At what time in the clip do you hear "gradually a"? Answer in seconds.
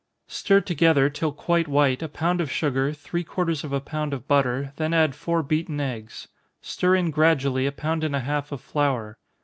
7.11-7.71